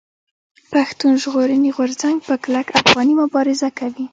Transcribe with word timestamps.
پښتون 0.71 1.13
ژغورني 1.21 1.69
غورځنګ 1.77 2.17
په 2.27 2.33
کلک 2.43 2.67
افغاني 2.81 3.13
مبارزه 3.21 3.69
کوي. 3.79 4.05